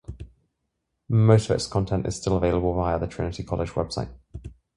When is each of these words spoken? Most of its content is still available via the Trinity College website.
Most 1.09 1.47
of 1.51 1.55
its 1.57 1.67
content 1.67 2.07
is 2.07 2.15
still 2.15 2.35
available 2.37 2.73
via 2.73 2.97
the 2.97 3.05
Trinity 3.05 3.43
College 3.43 3.69
website. 3.73 4.09